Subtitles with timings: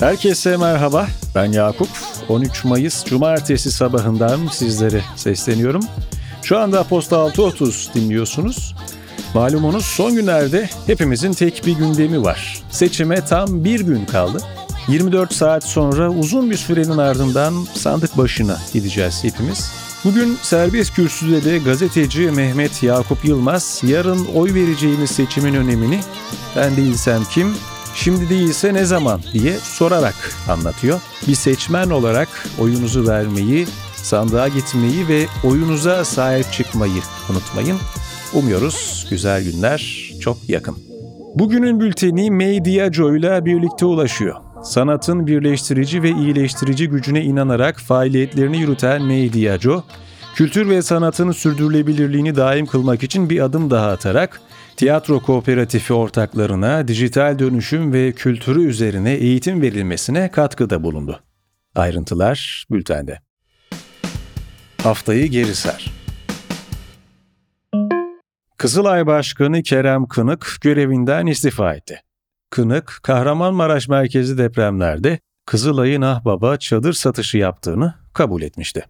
[0.00, 1.88] Herkese merhaba, ben Yakup.
[2.28, 5.82] 13 Mayıs Cumartesi sabahından sizlere sesleniyorum.
[6.42, 8.74] Şu anda Posta 6.30 dinliyorsunuz.
[9.34, 12.58] Malumunuz son günlerde hepimizin tek bir gündemi var.
[12.70, 14.38] Seçime tam bir gün kaldı.
[14.88, 19.72] 24 saat sonra uzun bir sürenin ardından sandık başına gideceğiz hepimiz.
[20.04, 26.00] Bugün serbest kürsüde de gazeteci Mehmet Yakup Yılmaz yarın oy vereceğimiz seçimin önemini
[26.56, 27.54] ben değilsem kim,
[27.96, 30.14] şimdi değilse ne zaman diye sorarak
[30.48, 31.00] anlatıyor.
[31.28, 32.28] Bir seçmen olarak
[32.58, 37.78] oyunuzu vermeyi, sandığa gitmeyi ve oyunuza sahip çıkmayı unutmayın.
[38.34, 40.76] Umuyoruz güzel günler çok yakın.
[41.34, 44.34] Bugünün bülteni Medyaco ile birlikte ulaşıyor.
[44.64, 49.84] Sanatın birleştirici ve iyileştirici gücüne inanarak faaliyetlerini yürüten Medyaco,
[50.34, 54.40] kültür ve sanatın sürdürülebilirliğini daim kılmak için bir adım daha atarak
[54.76, 61.20] tiyatro kooperatifi ortaklarına dijital dönüşüm ve kültürü üzerine eğitim verilmesine katkıda bulundu.
[61.74, 63.20] Ayrıntılar bültende.
[64.82, 65.92] Haftayı geri sar.
[68.56, 72.00] Kızılay Başkanı Kerem Kınık görevinden istifa etti.
[72.50, 78.84] Kınık, Kahramanmaraş merkezi depremlerde Kızılay'ın ahbaba çadır satışı yaptığını kabul etmişti.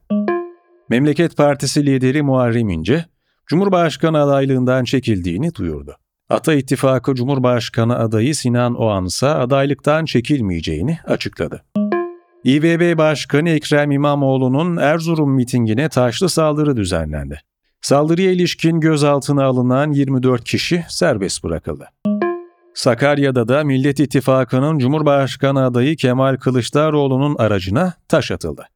[0.88, 3.04] Memleket Partisi lideri Muharrem İnce,
[3.46, 5.96] Cumhurbaşkanı adaylığından çekildiğini duyurdu.
[6.28, 11.64] Ata İttifakı Cumhurbaşkanı adayı Sinan Oğan ise adaylıktan çekilmeyeceğini açıkladı.
[12.44, 17.40] İBB Başkanı Ekrem İmamoğlu'nun Erzurum mitingine taşlı saldırı düzenlendi.
[17.80, 21.88] Saldırıya ilişkin gözaltına alınan 24 kişi serbest bırakıldı.
[22.74, 28.68] Sakarya'da da Millet İttifakı'nın Cumhurbaşkanı adayı Kemal Kılıçdaroğlu'nun aracına taş atıldı.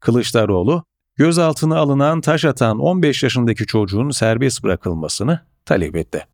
[0.00, 0.84] Kılıçdaroğlu,
[1.16, 6.26] gözaltına alınan taş atan 15 yaşındaki çocuğun serbest bırakılmasını talep etti.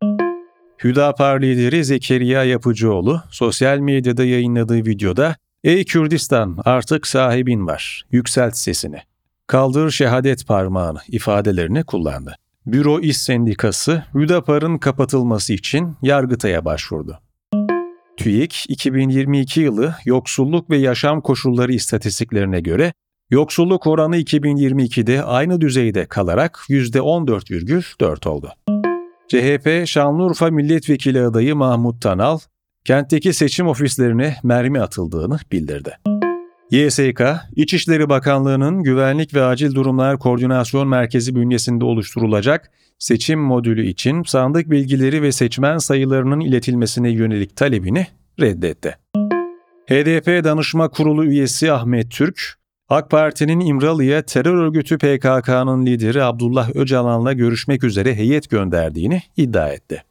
[0.83, 8.05] Hüdapar lideri Zekeriya Yapıcıoğlu sosyal medyada yayınladığı videoda "Ey Kürdistan artık sahibin var.
[8.11, 8.99] Yükselt sesini.
[9.47, 12.35] Kaldır şehadet parmağını." ifadelerini kullandı.
[12.65, 17.19] Büro İş Sendikası Hüdapar'ın kapatılması için Yargıtay'a başvurdu.
[18.17, 22.93] TÜİK 2022 yılı yoksulluk ve yaşam koşulları istatistiklerine göre
[23.33, 28.51] yoksulluk oranı 2022'de aynı düzeyde kalarak %14,4 oldu.
[29.27, 32.39] CHP Şanlıurfa Milletvekili adayı Mahmut Tanal,
[32.85, 35.97] kentteki seçim ofislerine mermi atıldığını bildirdi.
[36.71, 37.21] YSK,
[37.55, 45.21] İçişleri Bakanlığı'nın Güvenlik ve Acil Durumlar Koordinasyon Merkezi bünyesinde oluşturulacak seçim modülü için sandık bilgileri
[45.21, 48.07] ve seçmen sayılarının iletilmesine yönelik talebini
[48.39, 48.95] reddetti.
[49.89, 52.62] HDP Danışma Kurulu üyesi Ahmet Türk,
[52.93, 60.03] AK Parti'nin İmralı'ya terör örgütü PKK'nın lideri Abdullah Öcalan'la görüşmek üzere heyet gönderdiğini iddia etti.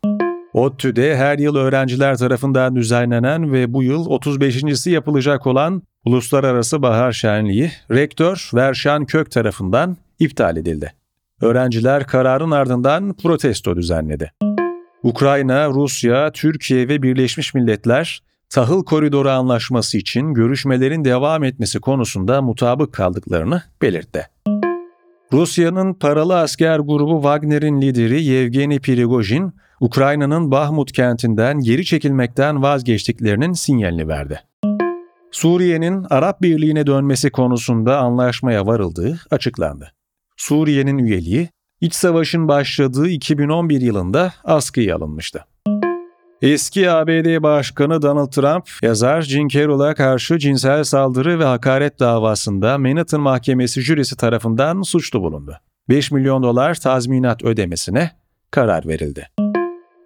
[0.53, 7.71] ODTÜ'de her yıl öğrenciler tarafından düzenlenen ve bu yıl 35.si yapılacak olan Uluslararası Bahar Şenliği
[7.91, 10.93] Rektör Verşan Kök tarafından iptal edildi.
[11.41, 14.33] Öğrenciler kararın ardından protesto düzenledi.
[15.03, 18.23] Ukrayna, Rusya, Türkiye ve Birleşmiş Milletler
[18.53, 24.29] tahıl koridoru anlaşması için görüşmelerin devam etmesi konusunda mutabık kaldıklarını belirtti.
[25.33, 34.09] Rusya'nın paralı asker grubu Wagner'in lideri Yevgeni Prigojin, Ukrayna'nın Bahmut kentinden geri çekilmekten vazgeçtiklerinin sinyalini
[34.09, 34.41] verdi.
[35.31, 39.93] Suriye'nin Arap Birliği'ne dönmesi konusunda anlaşmaya varıldığı açıklandı.
[40.37, 41.49] Suriye'nin üyeliği,
[41.81, 45.45] iç savaşın başladığı 2011 yılında askıya alınmıştı.
[46.43, 53.21] Eski ABD Başkanı Donald Trump, yazar Jim Carroll'a karşı cinsel saldırı ve hakaret davasında Manhattan
[53.21, 55.57] Mahkemesi jürisi tarafından suçlu bulundu.
[55.89, 58.11] 5 milyon dolar tazminat ödemesine
[58.51, 59.29] karar verildi.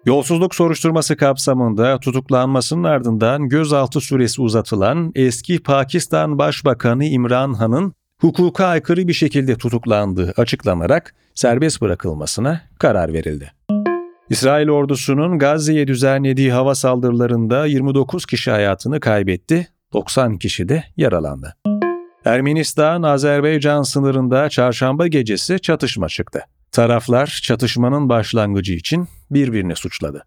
[0.05, 9.07] Yolsuzluk soruşturması kapsamında tutuklanmasının ardından gözaltı süresi uzatılan eski Pakistan Başbakanı İmran Han'ın hukuka aykırı
[9.07, 13.51] bir şekilde tutuklandığı açıklanarak serbest bırakılmasına karar verildi.
[14.29, 21.55] İsrail ordusunun Gazze'ye düzenlediği hava saldırılarında 29 kişi hayatını kaybetti, 90 kişi de yaralandı.
[22.25, 26.41] Ermenistan-Azerbaycan sınırında çarşamba gecesi çatışma çıktı.
[26.71, 30.23] Taraflar çatışmanın başlangıcı için birbirini suçladı.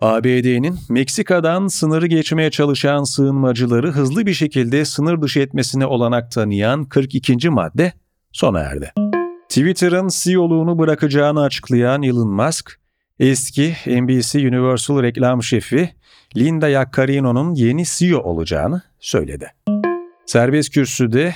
[0.00, 7.50] ABD'nin Meksika'dan sınırı geçmeye çalışan sığınmacıları hızlı bir şekilde sınır dışı etmesine olanak tanıyan 42.
[7.50, 7.92] madde
[8.32, 8.92] sona erdi.
[9.48, 12.80] Twitter'ın CEO'luğunu bırakacağını açıklayan Elon Musk,
[13.20, 15.90] eski NBC Universal reklam şefi
[16.36, 19.52] Linda Yaccarino'nun yeni CEO olacağını söyledi.
[20.26, 21.34] Serbest kürsüde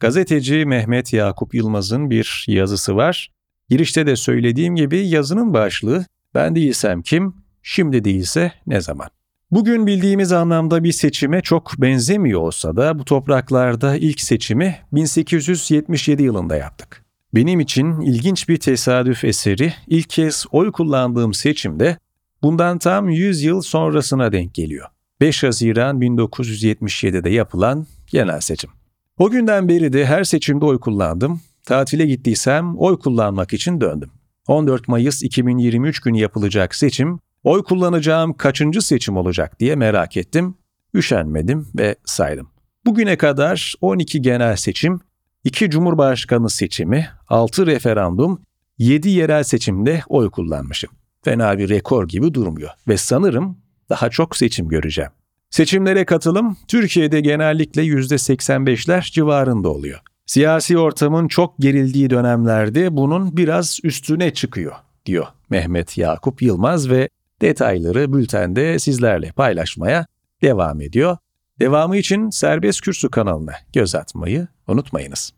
[0.00, 3.30] gazeteci Mehmet Yakup Yılmaz'ın bir yazısı var.
[3.68, 9.08] Girişte de söylediğim gibi yazının başlığı ben değilsem kim, şimdi değilse ne zaman?
[9.50, 16.56] Bugün bildiğimiz anlamda bir seçime çok benzemiyor olsa da bu topraklarda ilk seçimi 1877 yılında
[16.56, 17.01] yaptık.
[17.34, 21.98] Benim için ilginç bir tesadüf eseri ilk kez oy kullandığım seçimde
[22.42, 24.88] bundan tam 100 yıl sonrasına denk geliyor.
[25.20, 28.70] 5 Haziran 1977'de yapılan genel seçim.
[29.18, 31.40] O günden beri de her seçimde oy kullandım.
[31.64, 34.10] Tatile gittiysem oy kullanmak için döndüm.
[34.46, 40.54] 14 Mayıs 2023 günü yapılacak seçim, oy kullanacağım kaçıncı seçim olacak diye merak ettim,
[40.94, 42.48] üşenmedim ve saydım.
[42.86, 45.00] Bugüne kadar 12 genel seçim,
[45.44, 48.42] 2 Cumhurbaşkanı seçimi, 6 referandum,
[48.78, 50.90] 7 yerel seçimde oy kullanmışım.
[51.22, 53.58] Fena bir rekor gibi durmuyor ve sanırım
[53.90, 55.10] daha çok seçim göreceğim.
[55.50, 60.00] Seçimlere katılım Türkiye'de genellikle %85'ler civarında oluyor.
[60.26, 64.72] Siyasi ortamın çok gerildiği dönemlerde bunun biraz üstüne çıkıyor,
[65.06, 67.08] diyor Mehmet Yakup Yılmaz ve
[67.40, 70.06] detayları bültende sizlerle paylaşmaya
[70.42, 71.16] devam ediyor.
[71.62, 75.32] Devamı için Serbest Kürsü kanalına göz atmayı unutmayınız.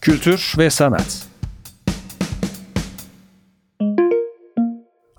[0.00, 1.26] Kültür ve sanat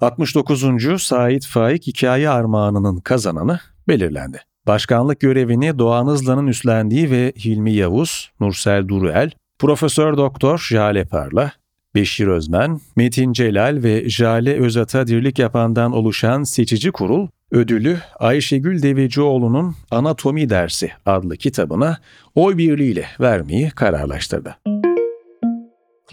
[0.01, 0.63] 69.
[1.03, 4.41] Sait Faik Hikaye Armağanı'nın kazananı belirlendi.
[4.67, 11.51] Başkanlık görevini Doğan Hızlan'ın üstlendiği ve Hilmi Yavuz, Nursel Duruel, Profesör Doktor Jale Parla,
[11.95, 19.75] Beşir Özmen, Metin Celal ve Jale Özat'a dirlik yapandan oluşan seçici kurul, ödülü Ayşegül Devecioğlu'nun
[19.91, 21.97] Anatomi Dersi adlı kitabına
[22.35, 24.55] oy birliğiyle vermeyi kararlaştırdı.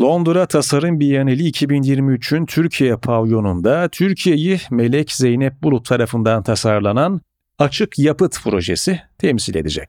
[0.00, 7.20] Londra Tasarım Biyaneli 2023'ün Türkiye pavyonunda Türkiye'yi Melek Zeynep Bulut tarafından tasarlanan
[7.58, 9.88] Açık Yapıt projesi temsil edecek.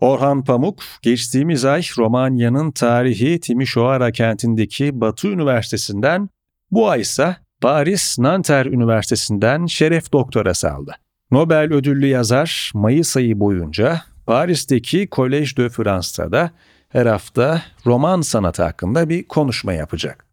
[0.00, 6.28] Orhan Pamuk, geçtiğimiz ay Romanya'nın tarihi Timișoara kentindeki Batı Üniversitesi'nden,
[6.70, 10.94] bu ay ise Paris Nanterre Üniversitesi'nden şeref doktorası aldı.
[11.30, 16.50] Nobel ödüllü yazar Mayıs ayı boyunca Paris'teki Collège de France'da da
[16.88, 20.26] her hafta roman sanatı hakkında bir konuşma yapacak.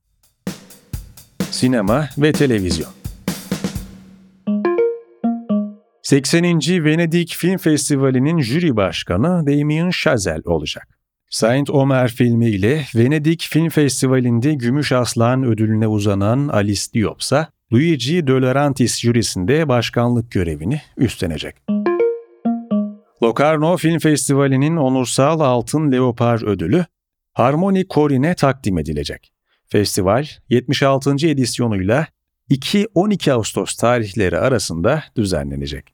[1.51, 2.91] Sinema ve televizyon
[6.03, 6.43] 80.
[6.85, 10.98] Venedik Film Festivali'nin jüri başkanı Damien Chazelle olacak.
[11.29, 18.27] Saint Omer filmi ile Venedik Film Festivali'nde Gümüş Aslan ödülüne uzanan Alice Diop ise Luigi
[18.27, 21.55] De Laurentiis jürisinde başkanlık görevini üstlenecek.
[23.23, 26.85] Locarno Film Festivali'nin onursal Altın Leopar ödülü
[27.33, 29.33] Harmony Corin'e takdim edilecek.
[29.67, 31.27] Festival 76.
[31.27, 32.07] edisyonuyla
[32.49, 35.93] 2-12 Ağustos tarihleri arasında düzenlenecek.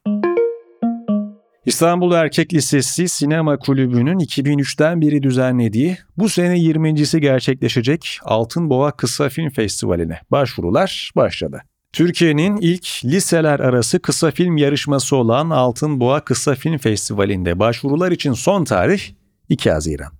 [1.66, 9.28] İstanbul Erkek Lisesi Sinema Kulübü'nün 2003'ten beri düzenlediği bu sene 20.si gerçekleşecek Altın Boğa Kısa
[9.28, 11.62] Film Festivali'ne başvurular başladı.
[11.92, 18.32] Türkiye'nin ilk liseler arası kısa film yarışması olan Altın Boğa Kısa Film Festivali'nde başvurular için
[18.32, 19.00] son tarih
[19.48, 20.12] 2 Haziran.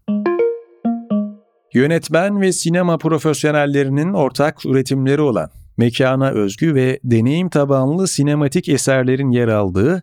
[1.74, 9.48] Yönetmen ve sinema profesyonellerinin ortak üretimleri olan mekana özgü ve deneyim tabanlı sinematik eserlerin yer
[9.48, 10.02] aldığı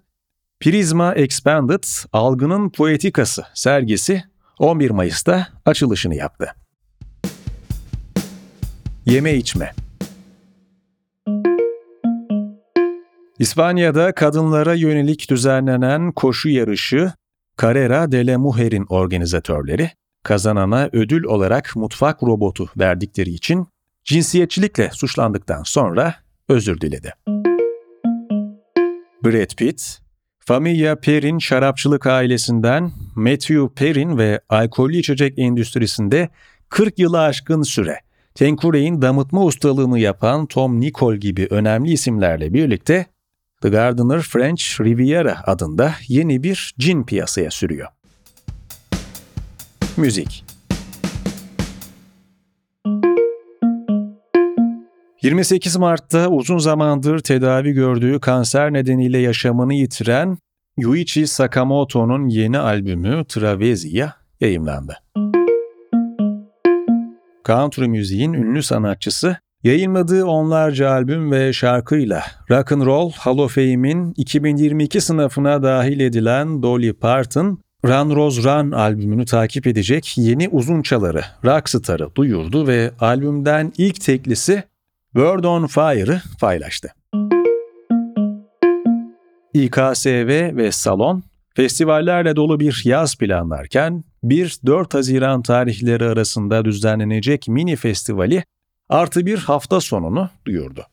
[0.64, 1.84] Prizma Expanded
[2.14, 4.24] Algının Poetikası sergisi
[4.60, 6.56] 11 Mayıs'ta açılışını yaptı.
[9.06, 9.74] Yeme içme
[13.40, 17.14] İspanya'da kadınlara yönelik düzenlenen koşu yarışı
[17.62, 19.92] Carrera de la Mujer'in organizatörleri
[20.24, 23.68] kazanana ödül olarak mutfak robotu verdikleri için
[24.04, 26.16] cinsiyetçilikle suçlandıktan sonra
[26.50, 27.14] özür diledi.
[29.26, 30.03] Brad Pitt,
[30.46, 36.30] Familia Perrin şarapçılık ailesinden Matthew Perrin ve alkollü içecek endüstrisinde
[36.70, 38.00] 40 yılı aşkın süre
[38.36, 43.06] Tanqueray'in damıtma ustalığını yapan Tom Nicol gibi önemli isimlerle birlikte
[43.62, 47.88] The Gardener French Riviera adında yeni bir cin piyasaya sürüyor.
[49.98, 50.53] Müzik
[55.24, 60.38] 28 Mart'ta uzun zamandır tedavi gördüğü kanser nedeniyle yaşamını yitiren
[60.78, 64.12] Yuichi Sakamoto'nun yeni albümü Travezia
[64.42, 64.98] yayımlandı.
[67.46, 74.14] Country müziğin ünlü sanatçısı Yayınladığı onlarca albüm ve şarkıyla Rock and Roll Hall of Fame'in
[74.18, 81.22] 2022 sınıfına dahil edilen Dolly Parton, Run Rose Run albümünü takip edecek yeni uzun çaları
[81.46, 84.64] Rockstar'ı duyurdu ve albümden ilk teklisi
[85.14, 86.94] Word on Fire'ı paylaştı.
[89.54, 91.24] İKSV ve Salon,
[91.56, 98.44] festivallerle dolu bir yaz planlarken 1-4 Haziran tarihleri arasında düzenlenecek mini festivali
[98.90, 100.86] artı bir hafta sonunu duyurdu.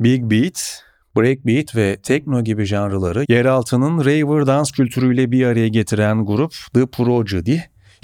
[0.00, 0.82] Big Beat,
[1.16, 7.58] Breakbeat ve Tekno gibi janrları yeraltının raver dans kültürüyle bir araya getiren grup The Prodigy,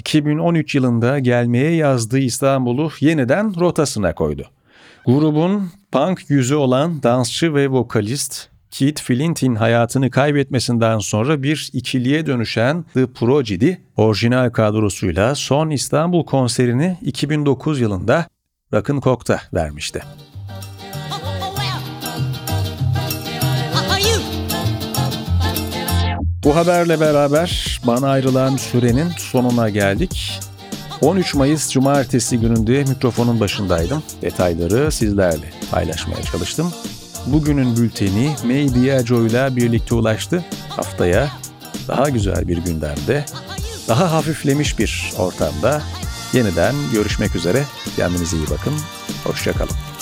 [0.05, 4.45] 2013 yılında gelmeye yazdığı İstanbul'u yeniden rotasına koydu.
[5.05, 12.85] Grubun punk yüzü olan dansçı ve vokalist Keith Flintin hayatını kaybetmesinden sonra bir ikiliye dönüşen
[12.93, 18.27] The Prodigy, orijinal kadrosuyla son İstanbul konserini 2009 yılında
[18.73, 20.01] Rock'n'Coke'da vermişti.
[26.45, 30.39] Bu haberle beraber bana ayrılan sürenin sonuna geldik.
[31.01, 34.03] 13 Mayıs Cumartesi gününde mikrofonun başındaydım.
[34.21, 36.73] Detayları sizlerle paylaşmaya çalıştım.
[37.25, 40.45] Bugünün bülteni May Diageo ile birlikte ulaştı.
[40.69, 41.29] Haftaya
[41.87, 43.25] daha güzel bir gündemde,
[43.87, 45.81] daha hafiflemiş bir ortamda
[46.33, 47.63] yeniden görüşmek üzere.
[47.95, 48.73] Kendinize iyi bakın.
[49.23, 49.94] Hoşçakalın.